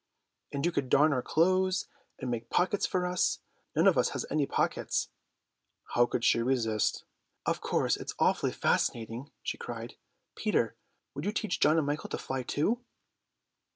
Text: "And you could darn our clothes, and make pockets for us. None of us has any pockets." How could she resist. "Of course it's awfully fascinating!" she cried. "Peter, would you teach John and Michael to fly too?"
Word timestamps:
"And 0.51 0.65
you 0.65 0.71
could 0.71 0.89
darn 0.89 1.13
our 1.13 1.21
clothes, 1.21 1.87
and 2.17 2.31
make 2.31 2.49
pockets 2.49 2.87
for 2.87 3.05
us. 3.05 3.37
None 3.75 3.85
of 3.85 3.99
us 3.99 4.09
has 4.17 4.25
any 4.31 4.47
pockets." 4.47 5.09
How 5.93 6.07
could 6.07 6.23
she 6.23 6.41
resist. 6.41 7.03
"Of 7.45 7.61
course 7.61 7.97
it's 7.97 8.15
awfully 8.17 8.51
fascinating!" 8.51 9.29
she 9.43 9.59
cried. 9.59 9.97
"Peter, 10.35 10.75
would 11.13 11.25
you 11.25 11.31
teach 11.31 11.59
John 11.59 11.77
and 11.77 11.85
Michael 11.85 12.09
to 12.09 12.17
fly 12.17 12.41
too?" 12.41 12.79